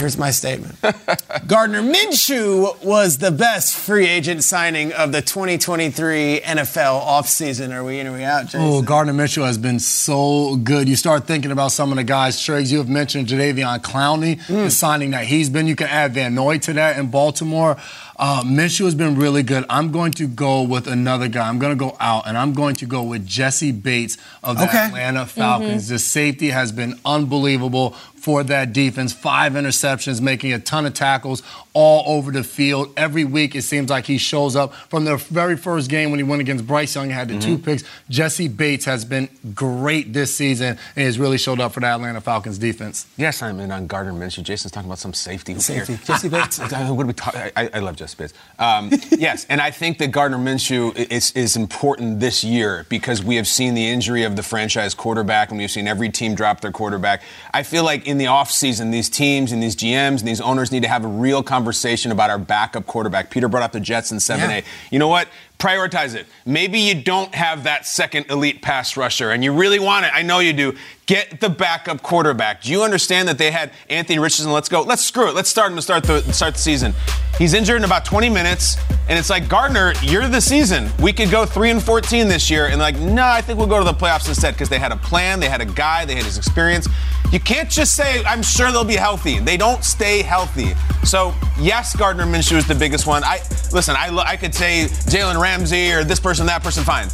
[0.00, 0.76] Here's my statement.
[1.46, 7.70] Gardner Minshew was the best free agent signing of the 2023 NFL offseason.
[7.74, 8.62] Are we in or we out, Jason?
[8.62, 10.88] Oh, Gardner Minshew has been so good.
[10.88, 14.64] You start thinking about some of the guys, Triggs, you have mentioned Jadeveon Clowney, Mm.
[14.64, 15.66] the signing that he's been.
[15.66, 17.76] You can add Van Noy to that in Baltimore.
[18.18, 19.64] Uh, Minshew has been really good.
[19.68, 21.46] I'm going to go with another guy.
[21.48, 24.64] I'm going to go out, and I'm going to go with Jessie Bates of the
[24.64, 24.78] Okay.
[24.78, 25.88] Atlanta Falcons.
[25.88, 29.14] The safety has been unbelievable for that defense.
[29.14, 32.92] Five interceptions, making a ton of tackles all over the field.
[32.96, 34.74] Every week, it seems like he shows up.
[34.74, 37.56] From the very first game when he went against Bryce Young, he had the two
[37.56, 37.82] picks.
[38.10, 42.20] Jessie Bates has been great this season and has really showed up for the Atlanta
[42.20, 43.06] Falcons defense.
[43.16, 44.42] Yes, I'm in on Gardner Minshew.
[44.42, 45.54] Jason's talking about some safety.
[45.54, 45.98] Who Safety.
[46.04, 46.58] Jessie Bates.
[46.58, 47.40] What are we talking?
[47.56, 48.34] I, I love Jessie Bates.
[48.58, 53.36] Um, yes, and I think that Gardner Minshew is, is important this year because we
[53.36, 56.72] have seen the injury of the franchise quarterback and we've seen every team drop their
[56.72, 57.22] quarterback.
[57.54, 60.82] I feel like in the offseason, these teams and these GMs and these owners need
[60.82, 63.30] to have a real conversation about our backup quarterback.
[63.30, 64.38] Peter brought up the Jets in 7A.
[64.38, 64.60] Yeah.
[64.90, 65.28] You know what?
[65.60, 66.26] Prioritize it.
[66.46, 70.12] Maybe you don't have that second elite pass rusher and you really want it.
[70.14, 70.74] I know you do.
[71.04, 72.62] Get the backup quarterback.
[72.62, 74.52] Do you understand that they had Anthony Richardson?
[74.52, 74.80] Let's go.
[74.82, 75.34] Let's screw it.
[75.34, 76.94] Let's start him to start the start the season.
[77.36, 78.76] He's injured in about 20 minutes,
[79.08, 80.88] and it's like Gardner, you're the season.
[81.00, 83.78] We could go three and 14 this year, and like, no, I think we'll go
[83.78, 86.24] to the playoffs instead because they had a plan, they had a guy, they had
[86.24, 86.88] his experience.
[87.32, 89.38] You can't just say, I'm sure they'll be healthy.
[89.38, 90.74] They don't stay healthy.
[91.04, 93.24] So yes, Gardner Minshew is the biggest one.
[93.24, 93.40] I
[93.72, 93.96] listen.
[93.96, 96.84] I I could say Jalen Ramsey or this person, that person.
[96.84, 97.08] Fine.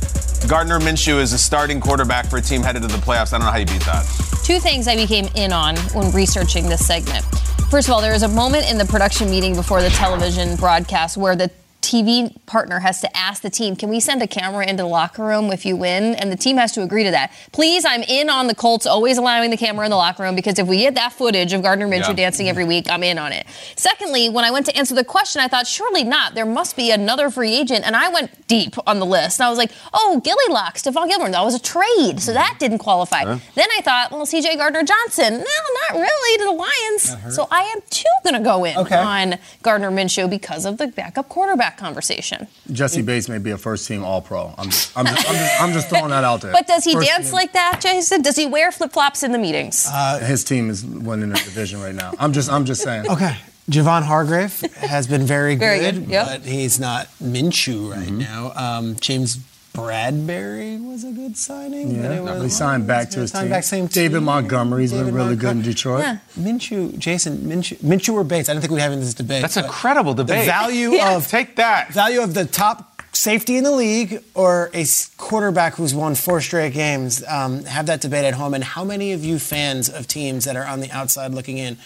[0.47, 3.33] Gardner Minshew is a starting quarterback for a team headed to the playoffs.
[3.33, 4.05] I don't know how you beat that.
[4.45, 7.25] Two things I became in on when researching this segment.
[7.71, 11.17] First of all, there was a moment in the production meeting before the television broadcast
[11.17, 11.51] where the
[11.87, 15.25] TV partner has to ask the team, can we send a camera into the locker
[15.25, 16.17] room if you win?
[16.17, 17.33] And the team has to agree to that.
[17.53, 20.59] Please, I'm in on the Colts always allowing the camera in the locker room because
[20.59, 22.15] if we get that footage of Gardner Minshew Yeah.
[22.15, 22.71] dancing every mm-hmm.
[22.71, 23.47] week, I'm in on it.
[23.77, 26.35] Secondly, when I went to answer the question, I thought, surely not.
[26.35, 27.87] There must be another free agent.
[27.87, 29.39] And I went deep on the list.
[29.39, 31.31] And I was like, oh, Gilly Lock, Stephon Gilmore.
[31.31, 32.21] That was a trade.
[32.21, 33.25] So that didn't qualify.
[33.25, 35.35] Then I thought, well, CJ Gardner Johnson.
[35.35, 35.45] No,
[35.91, 37.35] not really to the Lions.
[37.37, 38.97] So I am too going to go in Okay.
[38.97, 42.47] on Gardner Minshew because of the backup quarterback conversation.
[42.73, 44.55] Jessie Bates may be a first team All Pro.
[44.59, 46.53] I'm just, I'm just, I'm just, I'm just throwing that out there.
[46.53, 48.23] But does he First dance team- like that, Jason?
[48.23, 49.89] Does he wear flip flops in the meetings?
[50.23, 52.13] His team is winning the division right now.
[52.19, 53.09] I'm just, I'm just saying.
[53.11, 53.37] Okay.
[53.71, 56.27] Javon Hargrave has been very, Very good, good, yep.
[56.29, 58.19] but he's not Minshew right Mm-hmm.
[58.19, 58.53] now.
[58.55, 59.39] Um, James
[59.77, 62.03] Bradberry was a good signing.
[62.03, 63.51] Yeah, was- he signed back to his signed team.
[63.51, 64.25] Back same David team.
[64.25, 66.03] Montgomery's David been really good in Detroit.
[66.05, 66.19] Yeah.
[66.39, 68.49] Minshew, Jason, Minshew, Minshew or Bates?
[68.49, 69.43] I don't think we're having this debate.
[69.43, 71.17] That's a credible The value Yeah.
[71.17, 71.93] of Take that.
[71.93, 74.85] value of the top safety in the league or a
[75.17, 77.23] quarterback who's won four straight games.
[77.27, 78.53] Um, have that debate at home.
[78.55, 81.79] And how many of you fans of teams that are on the outside looking in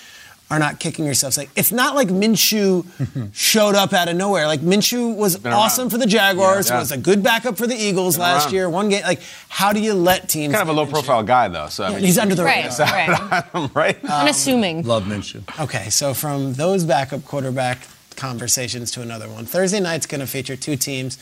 [0.50, 1.38] are not kicking yourselves?
[1.38, 2.84] Like it's not like Minshew
[3.34, 4.46] showed up out of nowhere.
[4.46, 5.90] Like Minshew was Been awesome around.
[5.90, 6.68] for the Jaguars.
[6.68, 6.80] Yeah.
[6.80, 8.54] Was a good backup for the Eagles Been last around.
[8.54, 8.68] year.
[8.70, 9.02] One game.
[9.02, 10.52] Like how do you let teams?
[10.54, 10.90] Kind of a low Minshew?
[10.92, 11.68] profile guy, though.
[11.68, 12.86] So I mean, He's under the right, radar.
[12.86, 13.70] right.
[13.74, 13.98] right?
[14.04, 14.82] I'm um, assuming.
[14.84, 15.42] Love Minshew.
[15.62, 17.86] Okay, so from those backup quarterback
[18.16, 19.46] conversations to another one.
[19.46, 21.16] Thursday night's going to feature two teams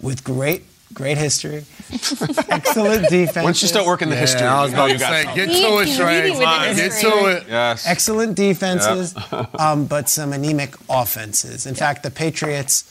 [0.00, 0.62] with great,
[0.94, 1.64] great history,
[2.48, 3.44] excellent defense.
[3.44, 5.34] Once you start working the history, I was you know about to say, something.
[5.34, 6.16] get to it, He's Trey.
[6.22, 7.44] leading with Come on, the Get to it.
[7.48, 7.86] Yes.
[7.86, 9.14] excellent defenses,
[9.58, 11.66] um, but some anemic offenses.
[11.66, 12.84] In fact, the Patriots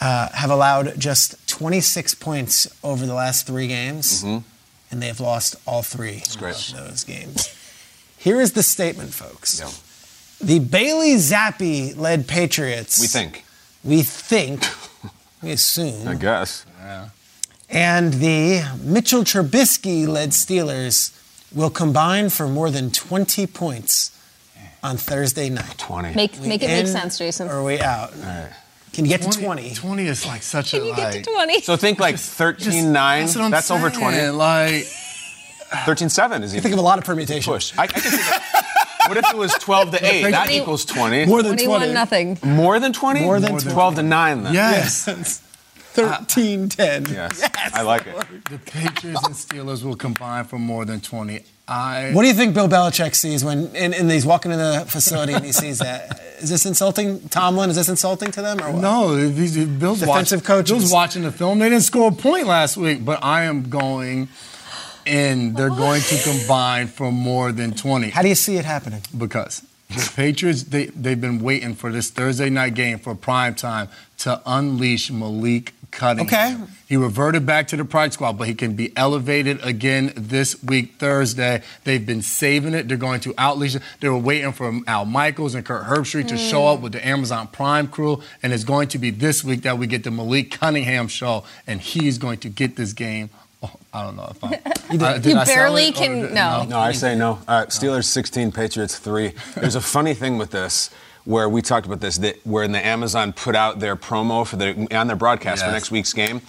[0.00, 4.22] uh, have allowed just 26 points over the last three games.
[4.22, 4.44] And
[4.90, 6.54] and they have lost all three great.
[6.72, 7.52] of those games.
[8.18, 9.60] Here is the statement, folks.
[10.40, 13.00] The Bailey Zappe led Patriots.
[13.00, 13.44] We think.
[13.82, 14.64] We think.
[15.42, 16.06] we assume.
[16.08, 16.64] I guess.
[17.68, 21.12] And the Mitchell Trubisky led Steelers
[21.54, 24.12] will combine for more than 20 points
[24.82, 25.76] on Thursday night.
[25.78, 26.14] 20.
[26.14, 27.48] Make make it make sense, Jason.
[27.48, 28.12] Or are we out?
[28.92, 29.74] Can you get to 20?
[29.74, 31.12] 20 is like such Can a Can you like.
[31.14, 31.60] get to 20?
[31.62, 33.20] So think like 13 9.
[33.20, 34.28] That's, what I'm That's over 20.
[34.30, 34.84] Like
[35.84, 37.46] 13 7 is I even think of a lot of permutations.
[37.72, 37.78] push.
[37.78, 38.62] I, I can see that.
[39.08, 40.22] What if it was 12 to 8?
[40.30, 41.26] That Twenty- equals 20.
[41.26, 41.92] More than 21 20.
[41.94, 42.38] nothing.
[42.42, 43.20] More than 20?
[43.20, 44.54] More than 12 to 9 then.
[44.54, 45.42] yes,
[45.96, 47.06] 13 10.
[47.10, 47.42] Yes.
[47.74, 48.14] I like it.
[48.50, 51.40] the Patriots and Steelers will combine for more than 20.
[51.68, 54.84] I What do you think Bill Belichick sees when in, in he's walking in the
[54.88, 56.20] facility and he sees that?
[56.38, 57.70] Is this insulting, Tomlin?
[57.70, 58.80] Is this insulting to them or what?
[58.82, 60.70] No, these Bill's Defensive watching, coaches.
[60.70, 61.58] Bill's watching the film.
[61.58, 64.28] They didn't score a point last week, but I am going
[65.06, 65.54] in.
[65.54, 69.00] They're going to combine for more than 20 How do you see it happening?
[69.16, 73.88] because the Patriots they they've been waiting for this Thursday night game for prime time
[74.18, 76.62] to unleash Malik Cunningham.
[76.62, 76.72] Okay.
[76.86, 80.94] He reverted back to the pride squad, but he can be elevated again this week,
[80.98, 81.62] Thursday.
[81.82, 82.86] They've been saving it.
[82.86, 83.82] They're going to outleash it.
[84.00, 87.48] They were waiting for Al Michaels and Kurt Herbstreit to show up with the Amazon
[87.48, 91.08] Prime crew, and it's going to be this week that we get the Malik Cunningham
[91.08, 93.30] show, and he's going to get this game.
[93.62, 95.00] Oh, I don't know if I'm.
[95.00, 96.64] Uh, did You I sell barely it can- did- no.
[96.68, 97.40] No, I say no.
[97.48, 99.32] Uh, Steelers 16, Patriots 3.
[99.56, 100.90] There's a funny thing with this
[101.26, 104.88] where we talked about this that where the Amazon put out their promo for the
[104.96, 106.40] on their broadcast for next week's game,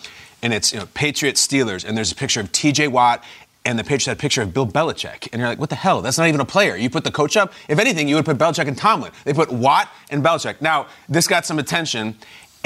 [0.42, 2.88] and it's you know, Patriots Steelers, and there's a picture of T.J.
[2.88, 3.24] Watt.
[3.66, 5.28] And the Patriots had a picture of Bill Belichick.
[5.34, 6.02] And you're like, what the hell?
[6.02, 6.78] That's not even a player.
[6.78, 7.52] You put the coach up?
[7.68, 9.12] If anything, you would put Belichick and Tomlin.
[9.26, 10.62] They put Watt and Belichick.
[10.62, 12.16] Now, this got some attention.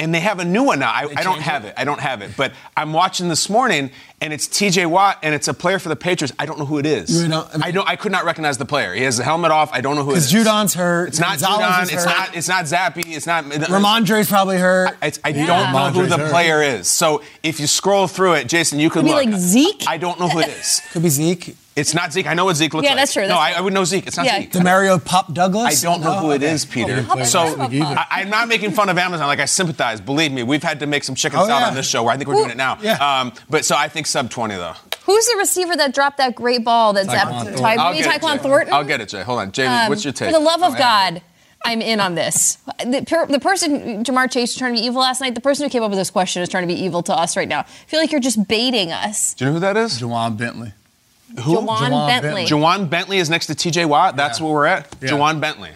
[0.01, 0.89] And they have a new one now.
[0.89, 1.75] I, I don't have it.
[1.77, 2.31] I don't have it.
[2.35, 4.87] But I'm watching this morning, and it's T.J.
[4.87, 6.33] Watt, and it's a player for the Patriots.
[6.39, 7.21] I don't know who it is.
[7.21, 7.87] You don't- I mean- I don't.
[7.87, 8.95] I could not recognize the player.
[8.95, 9.69] He has the helmet off.
[9.71, 10.31] I don't know who it is.
[10.31, 11.09] Because Judon's hurt.
[11.09, 11.93] It's not Gonzalez Judon.
[11.93, 12.17] It's hurt.
[12.17, 12.35] not.
[12.35, 13.03] It's not Zappe.
[13.05, 13.43] It's not.
[13.45, 14.97] Rhamondre's probably hurt.
[15.03, 16.31] It's, I don't know who the hurt.
[16.31, 16.87] player is.
[16.87, 19.83] So if you scroll through it, Jason, you could Could be like Zeke?
[19.87, 20.81] I don't know who it is.
[20.93, 21.55] Could be Zeke.
[21.81, 22.27] It's not Zeke.
[22.27, 22.99] I know what Zeke looks Yeah, like.
[23.01, 23.57] that's true, no, that's I, true.
[23.57, 24.07] I would know Zeke.
[24.07, 24.39] It's not Yeah.
[24.41, 24.51] Zeke.
[24.53, 25.83] Demario Pop Douglas?
[25.83, 26.19] I don't know No?
[26.19, 26.51] who it Okay.
[26.51, 27.03] is, Peter.
[27.03, 29.27] Pop So I, I'm not making fun of Amazon.
[29.27, 29.99] Like I sympathize.
[29.99, 31.67] Believe me, we've had to make some chicken Oh, salad yeah.
[31.69, 32.03] on this show.
[32.03, 32.77] Where I think we're doing it now.
[32.81, 32.93] Yeah.
[33.21, 34.75] Um, but so I think sub 20 though.
[35.05, 37.55] Who's the receiver that dropped that great ball that Zap- Thornton.
[37.55, 38.73] Ty- I'll maybe it, Tyquan Thornton?
[38.73, 39.23] I'll get it, Jay.
[39.23, 39.69] Hold on, Jamie.
[39.73, 40.27] Um, what's your take?
[40.29, 41.21] For the love of Oh, God,
[41.65, 42.57] I'm in on this.
[42.85, 45.33] The, per, the person, Ja'Marr Chase, trying to be evil last night.
[45.35, 47.35] The person who came up with this question is trying to be evil to us
[47.35, 47.59] right now.
[47.61, 49.33] I feel like you're just baiting us.
[49.33, 49.99] Do you know who that is?
[49.99, 50.73] Ja'Whaun Bentley.
[51.39, 51.55] Who?
[51.57, 52.29] Ja'Whaun Ja'Whaun Bentley.
[52.29, 52.45] Bentley.
[52.45, 53.85] Ja'Whaun Bentley is next to T.J.
[53.85, 54.15] Watt.
[54.15, 54.45] That's Yeah.
[54.45, 54.87] where we're at.
[55.01, 55.09] Yeah.
[55.11, 55.69] Ja'Whaun Bentley.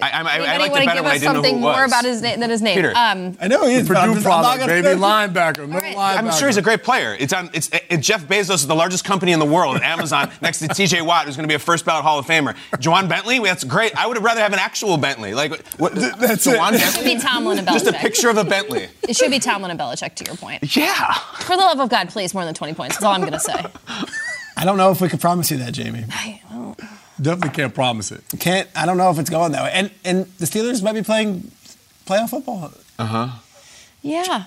[0.00, 1.28] I, I, I, I liked want it to better give when I us didn't know
[1.28, 1.76] who something it was.
[1.76, 2.74] more about his name than his name?
[2.74, 2.92] Peter.
[2.96, 3.88] Um, I know he is.
[3.88, 5.00] I'm Purdue just- I'm not product, gonna- baby.
[5.00, 5.68] Linebacker.
[5.68, 5.94] Middle right.
[5.96, 6.18] linebacker.
[6.18, 7.16] I'm sure he's a great player.
[7.20, 7.50] It's on.
[7.52, 11.02] It's, it's Jeff Bezos is the largest company in the world, Amazon, next to T.J.
[11.02, 12.56] Watt, who's going to be a first ballot Hall of Famer.
[12.72, 13.94] Ja'Whaun Bentley, that's great.
[13.96, 15.34] I would have rather have an actual Bentley.
[15.34, 15.94] Like what?
[15.94, 16.80] That's Ja'Whaun it.
[16.82, 17.72] it should be Tomlin and Belichick.
[17.74, 18.88] Just a picture of a Bentley.
[19.08, 20.74] It should be Tomlin and Belichick, to your point.
[20.74, 21.12] Yeah.
[21.40, 22.96] For the love of God, please, more than 20 points.
[22.96, 23.64] That's all I'm going to say.
[24.56, 26.04] I don't know if we could promise you that, Jamie.
[26.10, 26.78] I don't
[27.20, 28.22] definitely can't promise it.
[28.38, 28.68] Can't.
[28.76, 29.70] I don't know if it's going that way.
[29.72, 31.50] And and the Steelers might be playing
[32.06, 32.72] playoff football.
[32.98, 33.28] Uh huh.
[34.02, 34.44] Yeah.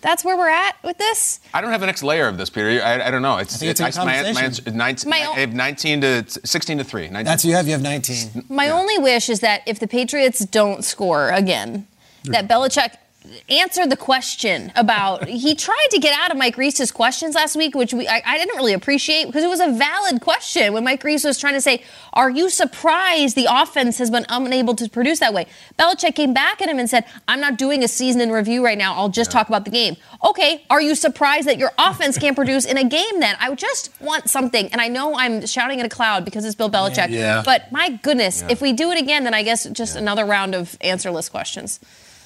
[0.00, 1.40] That's where we're at with this.
[1.52, 2.80] I don't have the next layer of this, Peter.
[2.82, 3.38] I, I don't know.
[3.38, 6.84] It's, think it's a my, my answer 19, My I have 19 to 16 to
[6.84, 7.02] 3.
[7.08, 7.24] 19.
[7.24, 7.66] That's what you have.
[7.66, 8.44] You have 19.
[8.48, 11.88] My only wish is that if the Patriots don't score again,
[12.24, 12.94] that Belichick
[13.48, 17.74] answer the question about he tried to get out of Mike Reiss's questions last week,
[17.74, 21.02] which we I, I didn't really appreciate because it was a valid question when Mike
[21.04, 25.20] Reiss was trying to say, "Are you surprised the offense has been unable to produce
[25.20, 25.46] that way?"
[25.78, 28.78] Belichick came back at him and said, "I'm not doing a season in review right
[28.78, 28.94] now.
[28.94, 32.64] I'll just talk about the game." Okay, are you surprised that your offense can't produce
[32.64, 33.20] in a game?
[33.20, 36.54] Then I just want something, and I know I'm shouting at a cloud because it's
[36.54, 37.42] Bill Belichick, Yeah.
[37.44, 40.76] but my goodness, if we do it again, then I guess just another round of
[40.80, 41.80] answerless questions.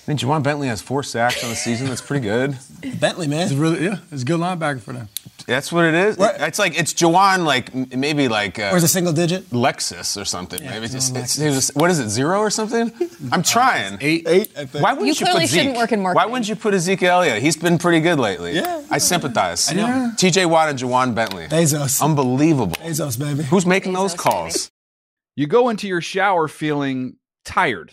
[0.07, 1.87] I mean, Ja'Whaun Bentley has four sacks on the season.
[1.87, 2.59] That's pretty good.
[3.01, 3.43] Bentley, man.
[3.43, 5.09] It's really, yeah, it's a good linebacker for them.
[5.47, 6.17] That's what it is.
[6.19, 6.41] What?
[6.41, 9.51] It's like it's Ja'Whaun, like maybe like uh, Or is it single digit?
[9.51, 10.61] Lexus or something.
[10.65, 12.09] maybe it's just, it's, it's just- what is it?
[12.09, 12.91] Zero or something?
[13.33, 13.99] I'm trying.
[14.01, 14.27] Eight.
[14.27, 14.83] Eight, I think.
[14.85, 15.61] Why wouldn't You you, clearly put Zeke?
[15.61, 17.41] shouldn't work in Why wouldn't you put Ezekiel Elliott?
[17.43, 18.55] He's been pretty good lately.
[18.57, 18.83] Yeah.
[18.91, 19.71] I sympathize.
[19.71, 20.13] I know.
[20.17, 21.47] TJ Watt and Ja'Whaun Bentley.
[21.47, 22.03] Bezos.
[22.03, 22.75] Unbelievable.
[22.77, 23.45] Bezos, baby.
[23.45, 24.71] Who's making those Bezos, calls?
[25.37, 27.93] You go into your shower feeling tired,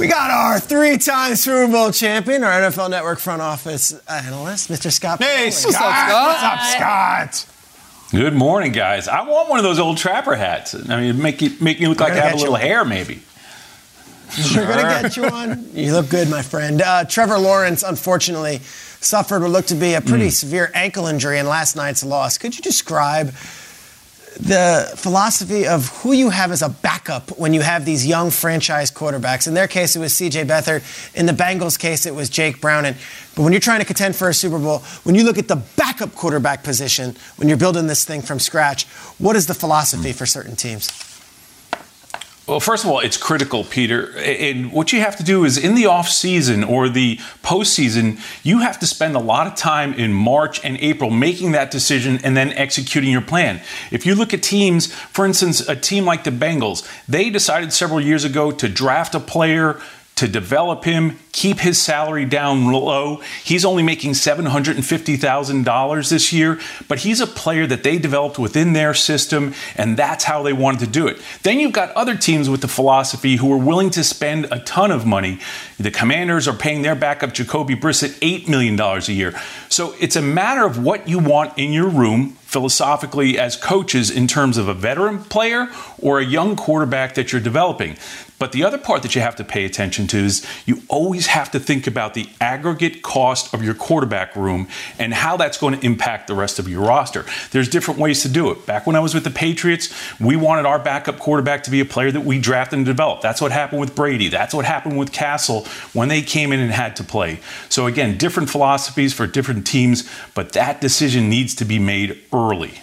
[0.00, 4.90] We got our three-time Super Bowl champion, our NFL Network front office analyst, Mr.
[4.90, 5.22] Scott.
[5.22, 5.72] Hey, Pioli.
[5.72, 6.08] Scott.
[6.08, 6.60] What's up,
[7.42, 7.46] Scott?
[8.10, 9.08] Good morning, guys.
[9.08, 10.74] I want one of those old trapper hats.
[10.88, 12.60] I mean, make you make me look like I have a get you little one.
[12.62, 13.20] hair, maybe.
[14.56, 15.68] We're gonna get you on.
[15.74, 16.80] You look good, my friend.
[16.80, 18.60] Uh, Trevor Lawrence, unfortunately,
[19.00, 20.32] suffered what looked to be a pretty Mm.
[20.32, 22.38] severe ankle injury in last night's loss.
[22.38, 23.34] Could you describe
[24.38, 28.90] the philosophy of who you have as a backup when you have these young franchise
[28.90, 29.48] quarterbacks?
[29.48, 30.44] In their case, it was C.J.
[30.44, 30.82] Beathard.
[31.14, 32.94] In the Bengals' case, it was Jake Browning.
[33.34, 35.56] But when you're trying to contend for a Super Bowl, when you look at the
[35.56, 38.86] backup quarterback position, when you're building this thing from scratch,
[39.18, 41.09] what is the philosophy for certain teams?
[42.50, 44.10] Well, first of all, it's critical, Peter.
[44.18, 48.58] And what you have to do is in the off season or the postseason, you
[48.58, 52.36] have to spend a lot of time in March and April making that decision and
[52.36, 53.60] then executing your plan.
[53.92, 58.00] If you look at teams, for instance, a team like the Bengals, they decided several
[58.00, 59.80] years ago to draft a player
[60.20, 63.22] to develop him, keep his salary down low.
[63.42, 68.92] He's only making $750,000 this year, but he's a player that they developed within their
[68.92, 71.22] system, and that's how they wanted to do it.
[71.42, 74.90] Then you've got other teams with the philosophy who are willing to spend a ton
[74.90, 75.40] of money.
[75.78, 79.34] The Commanders are paying their backup Jacoby Brissett $8 million a year.
[79.70, 84.26] So it's a matter of what you want in your room philosophically as coaches in
[84.26, 87.96] terms of a veteran player or a young quarterback that you're developing.
[88.40, 91.50] But the other part that you have to pay attention to is you always have
[91.50, 94.66] to think about the aggregate cost of your quarterback room
[94.98, 97.26] and how that's going to impact the rest of your roster.
[97.50, 98.64] There's different ways to do it.
[98.64, 101.84] Back when I was with the Patriots, we wanted our backup quarterback to be a
[101.84, 103.20] player that we drafted and developed.
[103.20, 104.28] That's what happened with Brady.
[104.28, 107.40] That's what happened with Cassel when they came in and had to play.
[107.68, 112.80] So again, different philosophies for different teams, but that decision needs to be made early.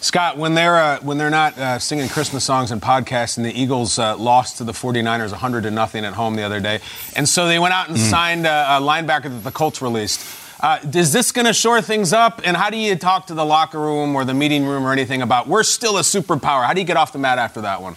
[0.00, 3.52] Scott, when they're uh, when they're not uh, singing Christmas songs and podcasts, and the
[3.60, 6.80] Eagles uh, lost to the 49ers 100 to nothing at home the other day,
[7.16, 8.10] and so they went out and Mm.
[8.10, 10.20] signed a, a linebacker that the Colts released.
[10.60, 12.40] Uh, is this going to shore things up?
[12.44, 15.22] And how do you talk to the locker room or the meeting room or anything
[15.22, 16.66] about we're still a superpower?
[16.66, 17.94] How do you get off the mat after that one?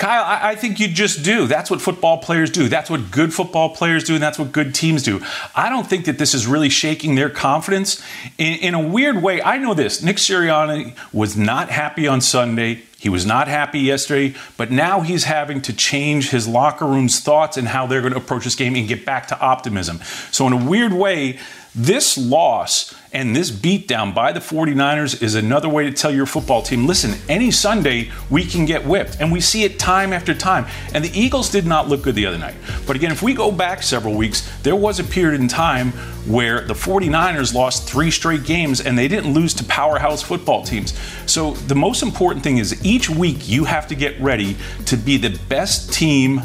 [0.00, 1.46] Kyle, I, I think you just do.
[1.46, 2.68] That's what football players do.
[2.70, 5.22] That's what good football players do, and that's what good teams do.
[5.54, 8.02] I don't think that this is really shaking their confidence.
[8.38, 10.02] In, in a weird way, I know this.
[10.02, 12.80] Nick Sirianni was not happy on Sunday.
[12.98, 17.58] He was not happy yesterday, but now he's having to change his locker room's thoughts
[17.58, 20.00] and how they're going to approach this game and get back to optimism.
[20.30, 21.38] So, in a weird way,
[21.74, 26.62] this loss and this beatdown by the 49ers is another way to tell your football
[26.62, 29.16] team listen, any Sunday we can get whipped.
[29.20, 30.66] And we see it time after time.
[30.94, 32.54] And the Eagles did not look good the other night.
[32.86, 35.90] But again, if we go back several weeks, there was a period in time
[36.26, 40.96] where the 49ers lost three straight games and they didn't lose to powerhouse football teams.
[41.26, 45.16] So the most important thing is each week you have to get ready to be
[45.16, 46.42] the best team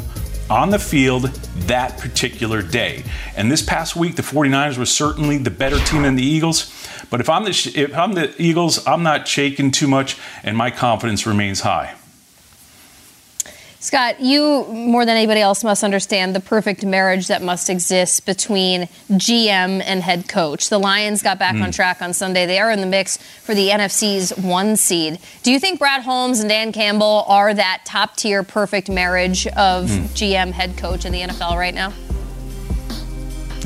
[0.48, 1.24] on the field
[1.66, 3.04] that particular day.
[3.36, 6.72] And this past week, the 49ers were certainly the better team than the Eagles.
[7.10, 10.70] But if I'm the if I'm the Eagles, I'm not shaking too much, and my
[10.70, 11.94] confidence remains high.
[13.78, 18.88] Scott, you more than anybody else must understand the perfect marriage that must exist between
[19.12, 20.70] GM and head coach.
[20.70, 21.64] The Lions got back Mm.
[21.64, 22.46] on track on Sunday.
[22.46, 25.18] They are in the mix for the NFC's one seed.
[25.42, 29.88] Do you think Brad Holmes and Dan Campbell are that top tier perfect marriage of
[29.88, 30.08] Mm.
[30.14, 31.92] GM head coach in the NFL right now?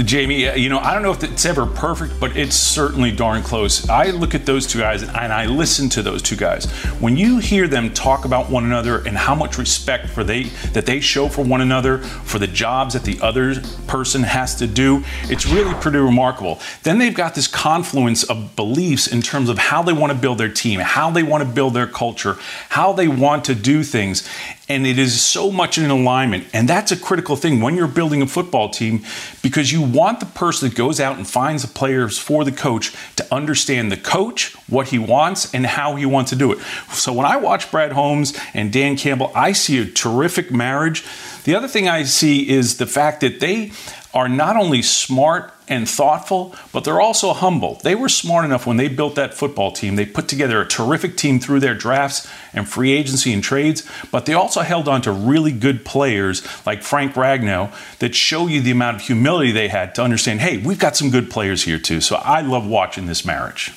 [0.02, 3.88] Jamie, you know, I don't know if it's ever perfect, but it's certainly darn close.
[3.88, 6.66] I look at those two guys and I listen to those two guys.
[7.00, 10.86] When you hear them talk about one another and how much respect for they that
[10.86, 15.04] they show for one another, for the jobs that the other person has to do,
[15.24, 16.60] it's really pretty remarkable.
[16.82, 20.38] Then they've got this confluence of beliefs in terms of how they want to build
[20.38, 22.36] their team, how they want to build their culture,
[22.70, 24.28] how they want to do things.
[24.70, 26.46] And it is so much in alignment.
[26.52, 29.04] And that's a critical thing when you're building a football team
[29.42, 32.94] because you want the person that goes out and finds the players for the coach
[33.16, 36.60] to understand the coach, what he wants, and how he wants to do it.
[36.92, 41.04] So when I watch Brad Holmes and Dan Campbell, I see a terrific marriage.
[41.42, 43.72] The other thing I see is the fact that they
[44.12, 47.76] are not only smart and thoughtful, but they're also humble.
[47.84, 49.94] They were smart enough when they built that football team.
[49.94, 54.26] They put together a terrific team through their drafts and free agency and trades, but
[54.26, 58.72] they also held on to really good players like Frank Ragnow that show you the
[58.72, 62.00] amount of humility they had to understand, hey, we've got some good players here too.
[62.00, 63.72] So I love watching this marriage.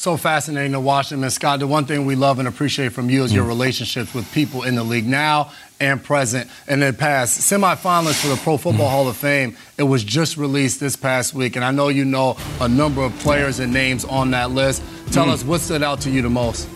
[0.00, 1.22] So fascinating to watch them.
[1.22, 4.30] And Scott, the one thing we love and appreciate from you is your relationships with
[4.32, 7.38] people in the league now and present and in the past.
[7.40, 11.54] Semifinalists for the Pro Football Hall of Fame, it was just released this past week.
[11.54, 14.82] And I know you know a number of players and names on that list.
[15.12, 15.32] Tell Mm.
[15.32, 16.66] us what stood out to you the most.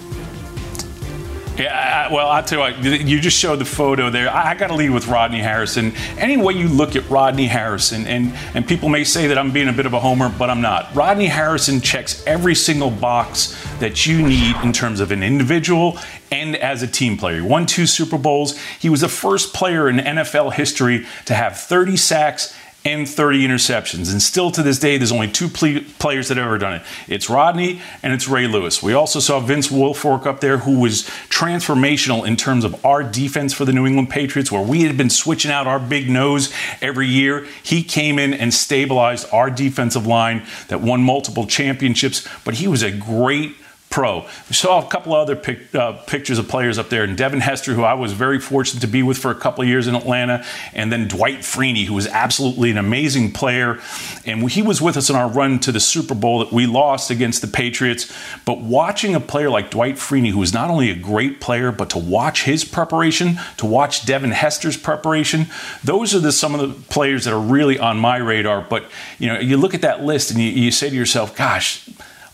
[1.57, 4.29] Yeah, I- well, I'll tell you what, you just showed the photo there.
[4.29, 5.93] I, I got to lead with Rodney Harrison.
[6.19, 9.69] Any way you look at Rodney Harrison, and, and people may say that I'm being
[9.69, 10.93] a bit of a homer, but I'm not.
[10.97, 15.97] Rodney Harrison checks every single box that you need in terms of an individual
[16.33, 17.37] and as a team player.
[17.37, 18.59] He won two Super Bowls.
[18.81, 22.53] He was the first player in NFL history to have 30 sacks
[22.87, 24.13] and 30 interceptions.
[24.13, 26.83] And still to this day, there's only two ple- players that have ever done it.
[27.09, 28.83] It's Rodney and it's Ray Lewis.
[28.83, 33.55] We also saw Vince Wilfork up there, who was transformational in terms of our defense
[33.55, 37.09] for the New England Patriots, where we had been switching out our big nose every
[37.09, 37.47] year.
[37.63, 42.83] He came in and stabilized our defensive line that won multiple championships, but he was
[42.83, 43.57] a great
[43.95, 44.23] pro.
[44.49, 47.75] We saw a couple other pic, uh, pictures of players up there, and Devin Hester,
[47.75, 50.45] who I was very fortunate to be with for a couple of years in Atlanta,
[50.73, 53.79] and then Dwight Freeney, who was absolutely an amazing player,
[54.27, 57.09] and he was with us in our run to the Super Bowl that we lost
[57.09, 58.13] against the Patriots.
[58.45, 61.89] But watching a player like Dwight Freeney, who is not only a great player, but
[61.91, 65.47] to watch his preparation, to watch Devin Hester's preparation,
[65.85, 68.67] those are the, some of the players that are really on my radar.
[68.69, 68.91] But
[69.21, 71.89] you know, you look at that list and you, you say to yourself, "Gosh."